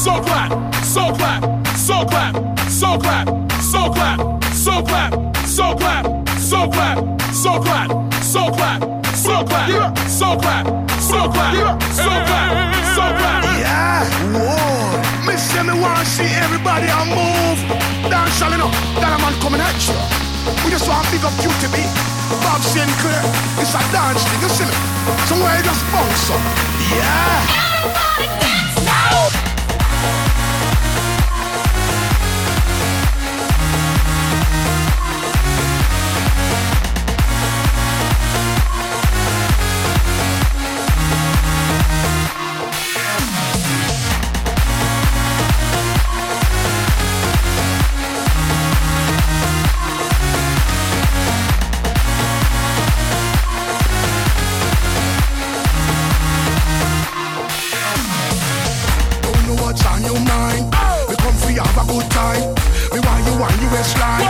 so 0.00 0.18
clap, 0.22 0.74
so 0.82 1.12
clap, 1.12 1.66
so 1.76 2.06
clap, 2.06 2.32
so 2.70 2.96
clap, 2.96 3.52
so 3.60 3.90
clap, 3.90 4.16
so 4.40 4.82
clap, 4.82 5.10
so 5.44 5.76
clap, 5.76 6.04
so 6.40 6.70
clap, 6.70 7.20
so 7.28 7.60
clap, 7.60 8.14
so 8.24 8.50
clap, 8.50 8.80
so 9.12 9.44
clap, 9.44 9.98
so 10.08 10.24
clap, 10.24 10.64
so 11.04 11.28
clap, 11.28 11.82
so 11.92 12.08
clap, 12.24 12.74
so 12.96 13.04
clap. 13.12 13.44
Yeah, 13.60 14.08
whoa. 14.32 15.28
Me 15.28 15.36
say 15.36 15.62
me 15.68 15.78
want 15.78 15.98
to 15.98 16.06
see 16.06 16.32
everybody 16.40 16.88
a 16.88 17.04
move. 17.04 17.60
Dance 18.08 18.40
all 18.40 18.54
enough, 18.56 18.72
that 19.04 19.12
a 19.12 19.18
man 19.20 19.36
coming 19.44 19.60
at 19.60 19.76
you. 19.84 20.00
We 20.64 20.72
just 20.72 20.88
want 20.88 21.04
to 21.04 21.12
pick 21.12 21.28
up 21.28 21.36
QTB. 21.44 21.76
Bob 22.40 22.62
Sinclair, 22.64 23.20
it's 23.60 23.76
a 23.76 23.82
dance 23.92 24.24
thing, 24.24 24.40
you 24.40 24.48
see 24.48 24.64
me? 24.64 24.72
Somewhere 25.28 25.60
you 25.60 25.62
just 25.62 25.84
bounce 25.92 26.30
up. 26.32 26.40
Yeah. 26.88 27.68
Everybody 27.84 28.39
a 61.80 61.86
good 61.88 62.10
time. 62.10 62.42
Me 62.92 63.00
want 63.00 63.22
you 63.24 63.34
want 63.40 63.56
you 63.60 63.68
waistline. 63.72 64.24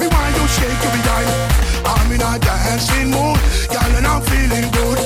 Me 0.00 0.06
want 0.08 0.32
you 0.36 0.46
shake 0.56 0.80
your 0.80 0.92
behind. 0.96 1.28
I'm 1.84 2.12
in 2.12 2.22
a 2.22 2.38
dancing 2.38 3.10
mood, 3.12 3.38
girl, 3.68 3.92
and 3.96 4.06
I'm 4.06 4.22
feeling 4.22 4.68
good. 4.72 4.98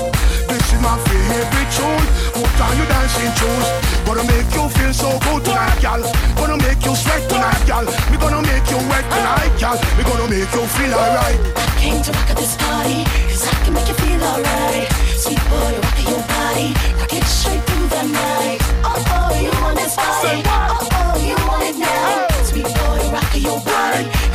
This 0.46 0.62
is 0.72 0.80
my 0.80 0.94
favorite 1.06 1.70
tune. 1.74 2.06
Put 2.34 2.60
on 2.62 2.77
your 2.78 2.86
dancing 2.86 3.32
shoes. 3.38 3.66
Gonna 4.06 4.24
make 4.30 4.48
you 4.55 4.68
feel 4.68 4.92
so 4.94 5.10
good 5.27 5.44
tonight, 5.44 5.80
girl. 5.82 6.02
Gonna 6.38 6.58
make 6.62 6.80
you 6.84 6.94
sweat 6.94 7.22
tonight, 7.28 7.62
girl. 7.66 7.86
We 8.10 8.16
gonna 8.16 8.42
make 8.42 8.66
you 8.70 8.78
wet 8.88 9.05
tonight, 9.10 9.52
girl. 9.58 9.78
We 9.96 10.02
gonna 10.05 10.28
make 10.30 10.52
you 10.55 10.64
feel 10.77 10.94
alright. 10.94 11.40
I 11.56 11.66
Came 11.83 12.02
to 12.02 12.12
rock 12.12 12.30
at 12.30 12.36
this 12.36 12.56
party, 12.56 13.05
cause 13.27 13.46
I 13.48 13.55
can 13.64 13.74
make 13.74 13.88
you 13.88 13.94
feel 13.94 14.22
alright. 14.22 15.08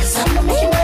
Cause 0.04 0.18
I'ma 0.18 0.42
make 0.42 0.62
you 0.62 0.83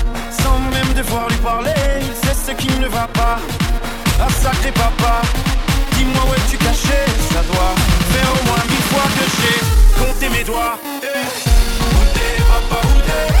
Sans 0.31 0.59
même 0.71 0.93
devoir 0.95 1.27
lui 1.29 1.37
parler, 1.37 1.73
il 2.01 2.27
sait 2.27 2.35
ce 2.47 2.51
qui 2.51 2.69
ne 2.79 2.87
va 2.87 3.07
pas. 3.07 3.39
Ah 4.19 4.29
sacré 4.29 4.71
papa, 4.71 5.21
dis-moi 5.97 6.23
où 6.29 6.33
es-tu 6.33 6.57
caché? 6.57 6.99
Ça 7.31 7.41
doit 7.43 7.75
faire 8.11 8.29
au 8.31 8.45
moins 8.47 8.63
mille 8.69 8.87
fois 8.91 9.07
que 9.17 9.25
j'ai 9.37 10.03
compté 10.03 10.29
mes 10.29 10.43
doigts. 10.43 10.77
Eh, 11.03 11.05
où 11.05 12.03
t'es, 12.13 12.43
papa, 12.43 12.87
où 12.87 13.01
t'es? 13.01 13.40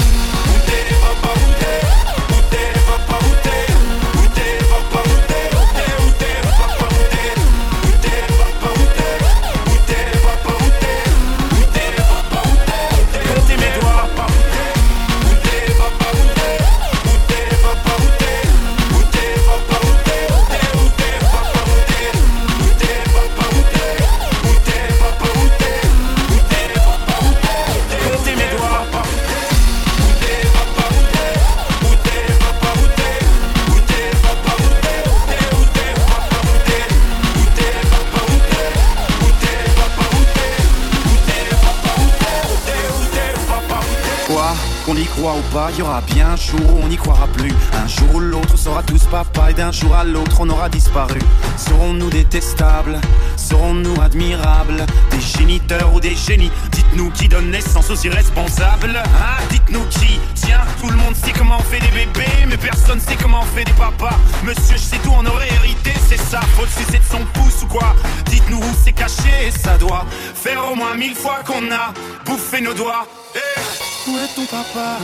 Dites-nous 56.37 57.09
qui 57.11 57.27
donne 57.27 57.51
naissance 57.51 57.89
aux 57.89 57.95
irresponsables 57.95 58.95
Hein 58.95 59.43
Dites-nous 59.49 59.83
qui 59.89 60.19
Tiens, 60.35 60.61
tout 60.79 60.89
le 60.89 60.95
monde 60.95 61.15
sait 61.15 61.33
comment 61.37 61.57
on 61.57 61.63
fait 61.63 61.79
des 61.79 61.91
bébés, 61.91 62.45
mais 62.47 62.57
personne 62.57 62.99
sait 63.01 63.17
comment 63.21 63.41
on 63.41 63.55
fait 63.55 63.65
des 63.65 63.73
papas. 63.73 64.15
Monsieur, 64.43 64.75
je 64.75 64.81
sais 64.81 64.97
tout, 64.99 65.11
on 65.13 65.25
aurait 65.25 65.49
hérité, 65.49 65.91
c'est 66.07 66.19
ça. 66.19 66.39
Faut 66.55 66.63
le 66.63 66.69
sucer 66.69 66.99
de 66.99 67.03
son 67.03 67.25
pouce 67.33 67.63
ou 67.63 67.67
quoi 67.67 67.95
Dites-nous 68.27 68.59
où 68.59 68.75
c'est 68.83 68.93
caché, 68.93 69.51
ça 69.51 69.77
doit 69.77 70.05
faire 70.09 70.71
au 70.71 70.75
moins 70.75 70.95
mille 70.95 71.15
fois 71.15 71.39
qu'on 71.45 71.69
a 71.71 71.93
bouffé 72.25 72.61
nos 72.61 72.73
doigts. 72.73 73.05
Eh 73.35 74.09
où 74.09 74.17
est 74.17 74.35
ton 74.35 74.45
papa? 74.45 74.97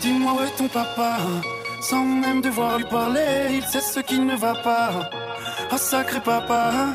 Dis-moi 0.00 0.32
où 0.34 0.44
est 0.44 0.56
ton 0.56 0.68
papa? 0.68 1.18
Sans 1.82 2.04
même 2.04 2.42
devoir 2.42 2.78
lui 2.78 2.84
parler, 2.84 3.48
il 3.54 3.64
sait 3.64 3.80
ce 3.80 4.00
qui 4.00 4.20
ne 4.20 4.36
va 4.36 4.54
pas. 4.54 5.10
Oh 5.72 5.76
sacré 5.76 6.20
papa, 6.20 6.94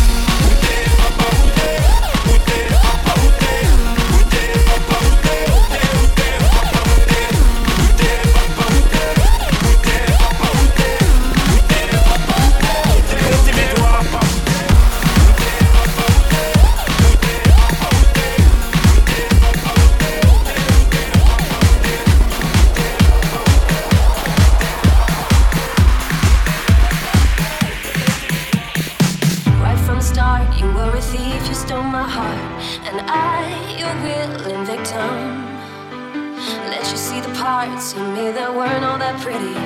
Parts 37.41 37.93
in 37.93 38.13
me 38.13 38.31
that 38.31 38.53
weren't 38.53 38.85
all 38.85 38.99
that 38.99 39.19
pretty, 39.19 39.57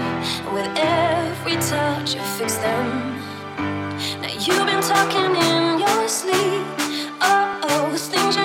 with 0.55 0.69
every 0.79 1.57
touch, 1.59 2.15
you 2.15 2.21
fix 2.39 2.55
them. 2.55 2.87
Now 4.21 4.31
you've 4.31 4.65
been 4.65 4.79
talking 4.79 5.35
in 5.35 5.79
your 5.83 6.07
sleep. 6.07 6.63
Oh, 7.19 7.59
oh, 7.67 7.91
things 7.97 8.37
you 8.37 8.44